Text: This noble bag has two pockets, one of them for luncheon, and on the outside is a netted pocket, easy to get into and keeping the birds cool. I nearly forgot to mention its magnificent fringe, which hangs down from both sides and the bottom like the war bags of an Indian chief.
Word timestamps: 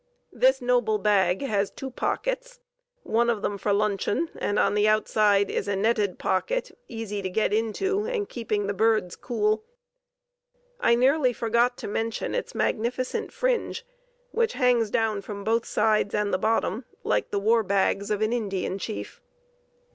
This 0.33 0.63
noble 0.63 0.97
bag 0.97 1.43
has 1.43 1.69
two 1.69 1.91
pockets, 1.91 2.59
one 3.03 3.29
of 3.29 3.43
them 3.43 3.59
for 3.59 3.71
luncheon, 3.71 4.31
and 4.39 4.57
on 4.57 4.73
the 4.73 4.87
outside 4.87 5.51
is 5.51 5.67
a 5.67 5.75
netted 5.75 6.17
pocket, 6.17 6.75
easy 6.87 7.21
to 7.21 7.29
get 7.29 7.53
into 7.53 8.05
and 8.07 8.27
keeping 8.27 8.65
the 8.65 8.73
birds 8.73 9.15
cool. 9.15 9.63
I 10.79 10.95
nearly 10.95 11.33
forgot 11.33 11.77
to 11.77 11.87
mention 11.87 12.33
its 12.33 12.55
magnificent 12.55 13.31
fringe, 13.31 13.85
which 14.31 14.53
hangs 14.53 14.89
down 14.89 15.21
from 15.21 15.43
both 15.43 15.67
sides 15.67 16.15
and 16.15 16.33
the 16.33 16.39
bottom 16.39 16.85
like 17.03 17.29
the 17.29 17.37
war 17.37 17.61
bags 17.61 18.09
of 18.09 18.23
an 18.23 18.33
Indian 18.33 18.79
chief. 18.79 19.21